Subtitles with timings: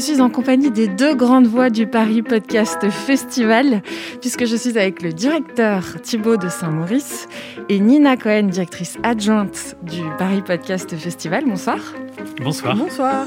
[0.00, 3.82] Suis en compagnie des deux grandes voix du Paris Podcast Festival,
[4.20, 7.28] puisque je suis avec le directeur Thibaut de Saint-Maurice
[7.68, 11.44] et Nina Cohen, directrice adjointe du Paris Podcast Festival.
[11.44, 11.78] Bonsoir.
[12.42, 12.76] Bonsoir.
[12.76, 13.26] Bonsoir.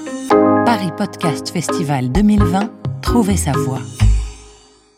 [0.66, 2.72] Paris Podcast Festival 2020,
[3.04, 3.82] trouvez sa voix.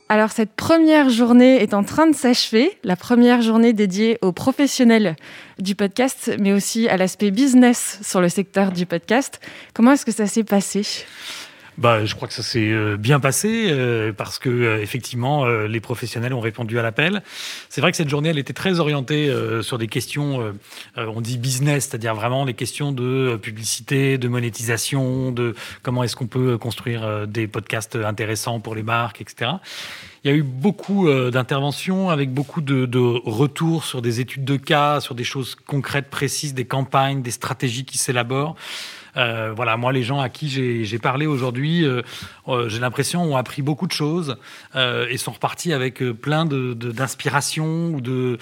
[0.07, 5.17] Alors cette première journée est en train de s'achever, la première journée dédiée aux professionnels
[5.59, 9.41] du podcast, mais aussi à l'aspect business sur le secteur du podcast.
[9.73, 10.83] Comment est-ce que ça s'est passé?
[11.77, 15.79] Bah, je crois que ça s'est euh, bien passé euh, parce que euh, effectivement les
[15.79, 17.21] professionnels ont répondu à l'appel.
[17.69, 20.53] C'est vrai que cette journée elle était très orientée sur des questions
[20.95, 26.27] on dit business, c'est-à-dire vraiment les questions de publicité, de monétisation, de comment est-ce qu'on
[26.27, 29.51] peut construire des podcasts intéressants pour les marques, etc.
[30.23, 34.57] Il y a eu beaucoup d'interventions avec beaucoup de, de retours sur des études de
[34.57, 38.55] cas, sur des choses concrètes, précises, des campagnes, des stratégies qui s'élaborent.
[39.17, 42.01] Euh, voilà, moi, les gens à qui j'ai parlé aujourd'hui, euh,
[42.47, 44.37] euh, j'ai l'impression ont appris beaucoup de choses
[44.75, 48.37] et sont repartis avec plein d'inspiration ou de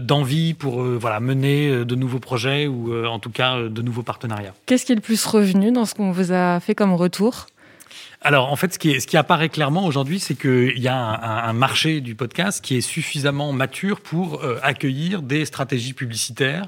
[0.00, 4.54] d'envie pour voilà mener de nouveaux projets ou en tout cas de nouveaux partenariats.
[4.66, 7.46] Qu'est-ce qui est le plus revenu dans ce qu'on vous a fait comme retour?
[8.26, 11.52] Alors, en fait, ce qui, ce qui apparaît clairement aujourd'hui, c'est qu'il y a un,
[11.52, 16.66] marché du podcast qui est suffisamment mature pour euh, accueillir des stratégies publicitaires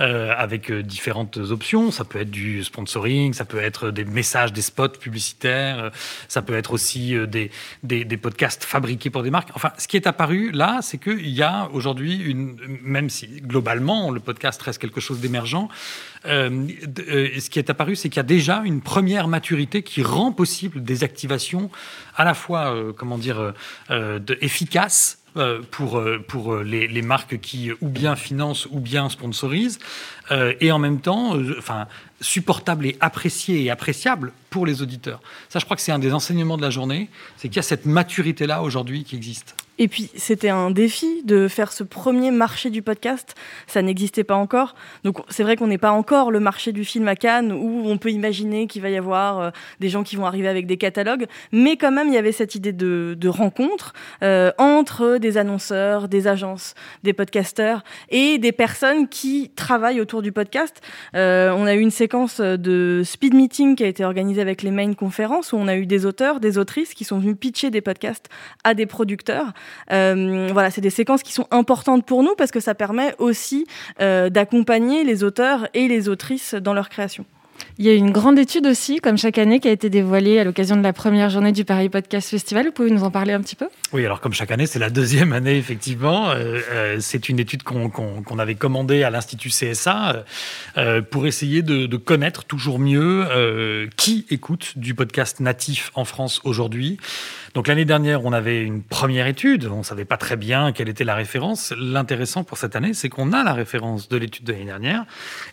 [0.00, 1.90] euh, avec euh, différentes options.
[1.90, 5.90] Ça peut être du sponsoring, ça peut être des messages, des spots publicitaires,
[6.26, 7.50] ça peut être aussi des,
[7.82, 9.50] des, des, podcasts fabriqués pour des marques.
[9.52, 14.10] Enfin, ce qui est apparu là, c'est qu'il y a aujourd'hui une, même si globalement
[14.10, 15.68] le podcast reste quelque chose d'émergent,
[16.26, 16.66] euh,
[17.08, 20.32] euh, ce qui est apparu, c'est qu'il y a déjà une première maturité qui rend
[20.32, 21.70] possible des activations
[22.16, 23.52] à la fois, euh, comment dire,
[24.40, 25.18] efficaces
[25.72, 29.80] pour, pour les, marques qui ou bien financent ou bien sponsorisent,
[30.30, 31.88] et en même temps, enfin,
[32.20, 35.20] supportable et apprécié et appréciable pour les auditeurs.
[35.48, 37.62] Ça, je crois que c'est un des enseignements de la journée, c'est qu'il y a
[37.62, 39.56] cette maturité-là aujourd'hui qui existe.
[39.78, 43.34] Et puis, c'était un défi de faire ce premier marché du podcast.
[43.66, 44.76] Ça n'existait pas encore.
[45.02, 47.98] Donc, c'est vrai qu'on n'est pas encore le marché du film à Cannes où on
[47.98, 51.26] peut imaginer qu'il va y avoir euh, des gens qui vont arriver avec des catalogues.
[51.50, 56.28] Mais quand même, il y avait cette idée de, rencontre euh, entre des annonceurs, des
[56.28, 60.82] agences, des podcasteurs et des personnes qui travaillent autour du podcast.
[61.16, 64.70] Euh, on a eu une séquence de speed meeting qui a été organisée avec les
[64.70, 67.80] main conférences où on a eu des auteurs, des autrices qui sont venus pitcher des
[67.80, 68.28] podcasts
[68.62, 69.52] à des producteurs.
[69.92, 73.66] Euh, voilà, c'est des séquences qui sont importantes pour nous parce que ça permet aussi
[74.00, 77.24] euh, d'accompagner les auteurs et les autrices dans leur création.
[77.76, 80.44] Il y a une grande étude aussi, comme chaque année, qui a été dévoilée à
[80.44, 82.66] l'occasion de la première journée du Paris Podcast Festival.
[82.66, 83.66] Vous pouvez nous en parler un petit peu?
[83.92, 86.30] Oui, alors comme chaque année, c'est la deuxième année, effectivement.
[86.30, 90.24] Euh, euh, c'est une étude qu'on avait commandée à l'Institut CSA
[90.76, 93.26] euh, pour essayer de, de, connaître toujours mieux
[93.96, 96.98] qui écoute du podcast natif en France aujourd'hui.
[97.54, 100.88] Donc l'année dernière, on avait une première étude, on ne savait pas très bien quelle
[100.88, 101.72] était la référence.
[101.78, 105.04] L'intéressant pour cette année, c'est qu'on a la référence de l'étude de l'année dernière,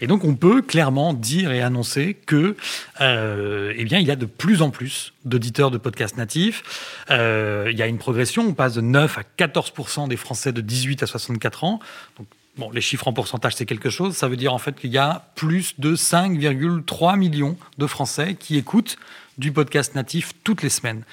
[0.02, 2.56] et donc on peut clairement dire et annoncer que,
[3.00, 6.64] euh, eh bien, il y a de plus en plus d'auditeurs de podcasts natifs.
[7.10, 10.62] Euh, il y a une progression, on passe de 9 à 14% des Français de
[10.62, 11.80] 18 à 64 ans.
[12.18, 14.16] Donc, Bon, les chiffres en pourcentage, c'est quelque chose.
[14.16, 18.58] Ça veut dire en fait qu'il y a plus de 5,3 millions de Français qui
[18.58, 18.98] écoutent
[19.38, 21.04] du podcast natif toutes les semaines.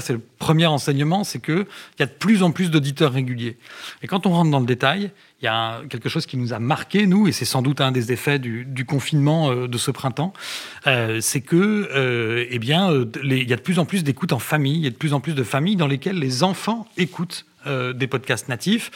[0.00, 1.66] c'est le premier enseignement, c'est qu'il
[1.98, 3.58] y a de plus en plus d'auditeurs réguliers.
[4.02, 5.10] Et quand on rentre dans le détail,
[5.42, 7.92] il y a quelque chose qui nous a marqué, nous, et c'est sans doute un
[7.92, 10.32] des effets du, confinement euh, de ce printemps,
[10.86, 12.90] euh, c'est que, euh, eh bien,
[13.22, 15.12] il y a de plus en plus d'écoutes en famille, il y a de plus
[15.12, 18.90] en plus de familles dans lesquelles les enfants écoutent des podcasts natifs.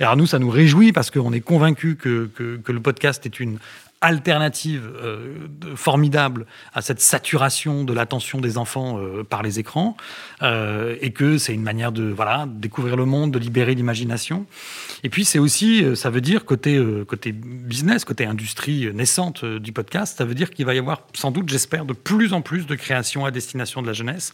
[0.00, 3.40] Et alors nous, ça nous réjouit parce qu'on est convaincu que, que, le podcast est
[3.40, 3.58] une
[4.04, 5.34] alternative euh,
[5.76, 9.96] formidable à cette saturation de l'attention des enfants euh, par les écrans,
[10.42, 14.44] euh, et que c'est une manière de voilà découvrir le monde, de libérer l'imagination.
[15.04, 20.18] Et puis c'est aussi, ça veut dire côté côté business, côté industrie naissante du podcast,
[20.18, 22.74] ça veut dire qu'il va y avoir sans doute, j'espère, de plus en plus de
[22.74, 24.32] créations à destination de la jeunesse,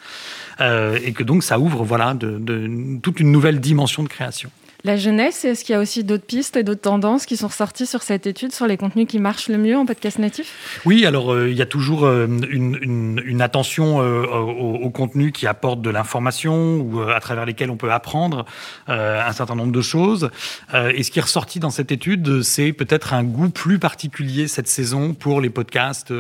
[0.61, 4.51] et que donc ça ouvre voilà de, de, toute une nouvelle dimension de création.
[4.85, 7.87] La jeunesse Est-ce qu'il y a aussi d'autres pistes et d'autres tendances qui sont ressorties
[7.87, 10.81] sur cette étude sur les contenus qui marchent le mieux en podcast natif?
[10.85, 15.83] Oui, alors euh, il y a toujours euh, une, attention euh, aux, contenus qui apportent
[15.83, 18.45] de l'information ou à travers lesquels on peut apprendre
[18.87, 20.31] un certain nombre de choses.
[20.75, 24.67] et ce qui est ressorti dans cette étude, c'est peut-être un goût plus particulier cette
[24.67, 26.13] saison pour les podcasts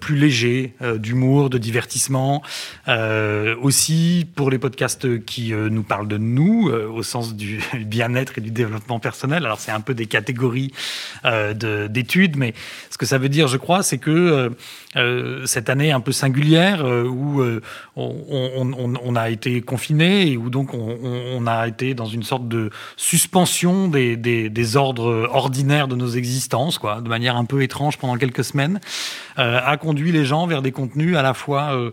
[0.00, 2.42] plus légers, d'humour, de divertissement.
[3.62, 8.50] aussi pour les podcasts qui nous parlent de nous, au sens du bien-être et du
[8.50, 9.44] développement personnel.
[9.44, 10.72] Alors c'est un peu des catégories
[11.24, 11.54] euh,
[11.88, 12.54] d'études, mais
[12.90, 14.50] ce que ça veut dire, je crois, c'est que euh,
[14.96, 17.42] euh, cette année un peu singulière où
[17.96, 23.88] on, a été confiné et où donc on, a été dans une sorte de suspension
[23.88, 28.44] des, des, ordres ordinaires de nos existences, quoi, de manière un peu étrange pendant quelques
[28.44, 28.80] semaines,
[29.36, 31.92] a conduit les gens vers des contenus à la fois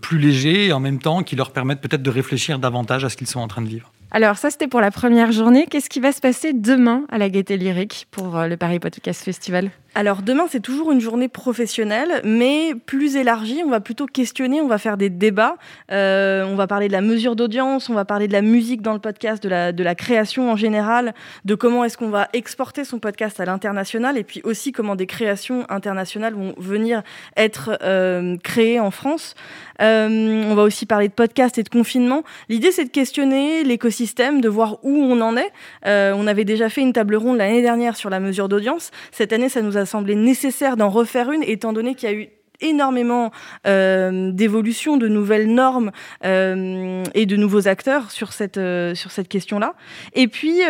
[0.00, 3.16] plus légers et en même temps qui leur permettent peut-être de réfléchir davantage à ce
[3.16, 3.90] qu'ils sont en train de vivre.
[4.12, 5.66] Alors ça, c'était pour la première journée.
[5.70, 9.22] Qu'est-ce qui va se passer demain à la Gaieté Lyrique pour euh, le Paris Podcast
[9.22, 9.70] Festival?
[9.96, 13.60] Alors demain, c'est toujours une journée professionnelle, mais plus élargie.
[13.66, 15.56] On va plutôt questionner, on va faire des débats.
[15.90, 18.92] Euh, on va parler de la mesure d'audience, on va parler de la musique dans
[18.92, 21.12] le podcast, de la, création en général,
[21.44, 25.06] de comment est-ce qu'on va exporter son podcast à l'international, et puis aussi comment des
[25.06, 27.02] créations internationales vont venir
[27.36, 29.34] être euh, créées en France.
[29.82, 32.22] Euh, on va aussi parler de podcast et de confinement.
[32.48, 35.50] L'idée, c'est de questionner l'écosystème, de voir où on en est.
[35.84, 38.92] on avait déjà fait une table ronde l'année dernière sur la mesure d'audience.
[39.10, 42.12] Cette année, ça nous a a semblé nécessaire d'en refaire une, étant donné qu'il y
[42.12, 42.28] a eu
[42.60, 43.30] énormément
[43.66, 45.90] euh, d'évolutions, de nouvelles normes
[46.24, 49.74] euh, et de nouveaux acteurs sur cette, euh, sur cette question-là.
[50.14, 50.60] Et puis,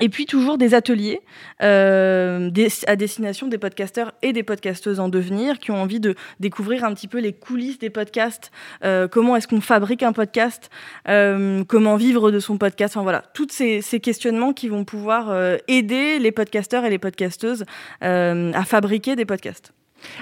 [0.00, 1.20] et puis toujours des ateliers
[1.62, 2.50] euh,
[2.86, 6.92] à destination des podcasteurs et des podcasteuses en devenir qui ont envie de découvrir un
[6.94, 8.50] petit peu les coulisses des podcasts,
[8.84, 10.70] euh, comment est-ce qu'on fabrique un podcast,
[11.08, 15.30] euh, comment vivre de son podcast, enfin voilà, tous ces, ces, questionnements qui vont pouvoir
[15.30, 17.64] euh, aider les podcasteurs et les podcasteuses
[18.02, 19.72] euh, à fabriquer des podcasts.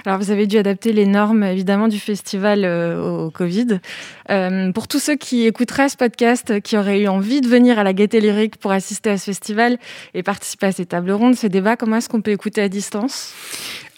[0.05, 3.79] Alors, vous avez dû adapter les normes, évidemment, du festival euh, au Covid.
[4.29, 7.83] Euh, pour tous ceux qui écouteraient ce podcast, qui auraient eu envie de venir à
[7.83, 9.77] la Gaieté Lyrique pour assister à ce festival
[10.13, 13.33] et participer à ces tables rondes, ces débats, comment est-ce qu'on peut écouter à distance?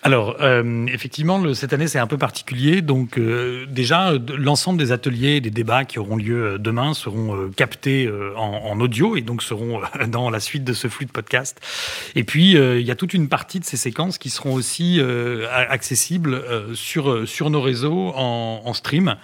[0.07, 2.81] Alors, euh, effectivement, cette année, c'est un peu particulier.
[2.81, 7.50] Donc, euh, déjà, l'ensemble des ateliers et des débats qui auront lieu euh, demain seront
[7.57, 11.59] captés en, en, audio et donc seront dans la suite de ce flux de podcast.
[12.15, 15.01] Et puis, il y a toute une partie de ces séquences qui seront aussi
[15.69, 16.42] accessibles
[16.74, 19.18] sur, sur nos réseaux en, en stream.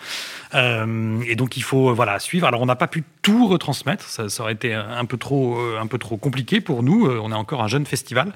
[0.53, 2.45] et donc, il faut voilà, suivre.
[2.45, 4.03] Alors, on n'a pas pu tout retransmettre.
[4.03, 7.07] Ça, aurait été un peu, trop, un peu trop compliqué pour nous.
[7.09, 8.33] On est encore un jeune festival.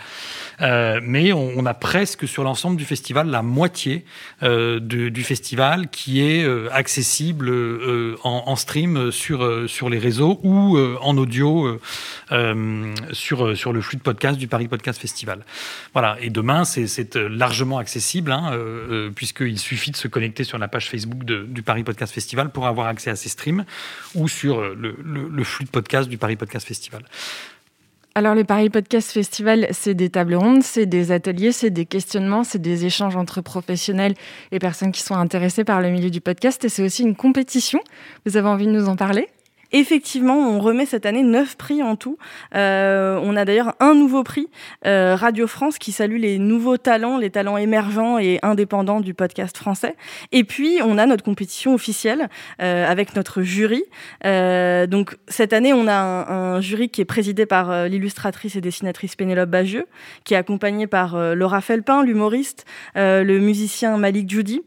[0.60, 4.06] mais on, a presque sur l'ensemble du festival, la moitié
[4.44, 10.78] euh, du festival qui est euh, accessible euh, en, stream sur, sur les réseaux ou
[10.78, 11.80] en audio
[13.12, 15.45] sur, sur le flux de podcast du Paris Podcast Festival.
[15.94, 18.51] Voilà, et demain, c'est largement accessible, hein,
[19.16, 22.88] puisqu'il suffit de se connecter sur la page Facebook du Paris Podcast Festival pour avoir
[22.88, 23.66] accès à ces streams
[24.16, 27.03] ou sur le, flux de podcast du Paris Podcast Festival.
[28.15, 32.44] Alors le Paris Podcast Festival, c'est des tables rondes, c'est des ateliers, c'est des questionnements,
[32.44, 34.15] c'est des échanges entre professionnels
[34.51, 37.79] et personnes qui sont intéressées par le milieu du podcast et c'est aussi une compétition.
[38.25, 39.27] Vous avez envie de nous en parler?
[39.71, 42.17] Effectivement, on remet cette année neuf prix en tout.
[42.55, 44.47] Euh, on a d'ailleurs un nouveau prix,
[44.85, 49.57] euh, Radio France, qui salue les nouveaux talents, les talents émergents et indépendants du podcast
[49.57, 49.95] français.
[50.31, 52.29] Et puis, on a notre compétition officielle
[52.61, 53.83] euh, avec notre jury.
[54.25, 58.61] Euh, donc, cette année, on a un, jury qui est présidé par euh, l'illustratrice et
[58.61, 59.85] dessinatrice Pénélope Bagieux,
[60.23, 62.65] qui est accompagnée par euh, Laura Felpin, l'humoriste,
[62.95, 64.63] le musicien Malik Judy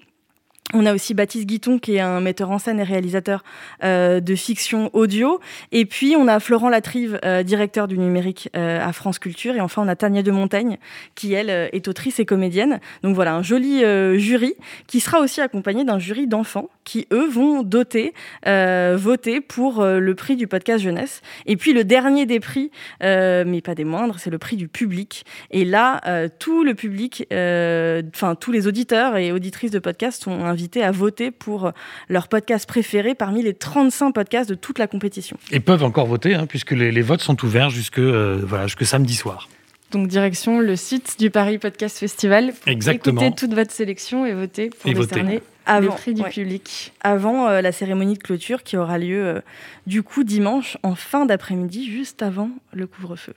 [0.72, 3.42] on a aussi Baptiste Guiton, qui est un metteur en scène et réalisateur
[3.82, 5.40] euh, de fiction audio.
[5.72, 9.54] Et puis, on a Florent Latrive, euh, directeur du numérique euh, à France Culture.
[9.56, 10.78] Et enfin, on a Tania de Montaigne,
[11.14, 12.80] qui, elle, est autrice et comédienne.
[13.02, 13.80] Donc voilà, un joli
[14.18, 14.54] jury,
[14.86, 20.36] qui sera aussi accompagné d'un jury d'enfants, qui, eux, vont doter, voter pour le prix
[20.36, 21.22] du podcast jeunesse.
[21.46, 25.24] Et puis, le dernier des prix, mais pas des moindres, c'est le prix du public.
[25.50, 30.59] Et là, tout le public, enfin, tous les auditeurs et auditrices de podcast sont invités
[30.82, 31.72] à voter pour
[32.08, 35.36] leur podcast préféré parmi les 35 podcasts de toute la compétition.
[35.50, 38.84] Et peuvent encore voter, hein, puisque les, les, votes sont ouverts jusque, euh, voilà, jusque
[38.84, 39.48] samedi soir.
[39.90, 42.52] Donc direction le site du Paris Podcast Festival.
[42.66, 43.20] Exactement.
[43.20, 46.30] Écoutez toute votre sélection et votez pour et décerner avant, le prix du ouais.
[46.30, 46.92] public.
[47.00, 49.40] Avant euh, la cérémonie de clôture qui aura lieu euh,
[49.86, 53.34] du coup dimanche en fin d'après-midi, juste avant le couvre-feu.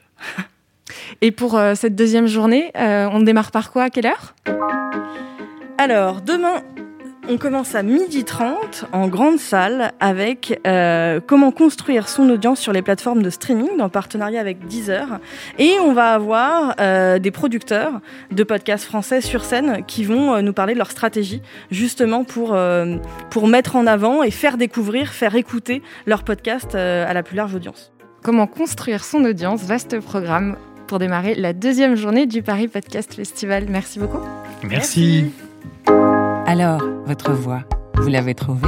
[1.22, 3.84] et pour euh, cette deuxième journée, euh, on démarre par quoi?
[3.84, 4.36] À quelle heure?
[5.78, 6.62] Alors demain,
[7.30, 12.74] On commence à midi 30 en grande salle avec euh, comment construire son audience sur
[12.74, 15.20] les plateformes de streaming en partenariat avec Deezer.
[15.58, 18.02] Et on va avoir euh, des producteurs
[18.32, 22.58] de podcasts français sur scène qui vont euh, nous parler de leur stratégie justement pour,
[23.30, 27.56] pour mettre en avant et faire découvrir, faire écouter leur podcast à la plus large
[27.56, 27.94] audience.
[28.22, 33.66] Comment construire son audience, vaste programme pour démarrer la deuxième journée du Paris Podcast Festival.
[33.70, 34.20] Merci beaucoup.
[34.64, 35.32] Merci.
[36.54, 37.64] Alors, votre voix,
[37.96, 38.68] vous l'avez trouvée?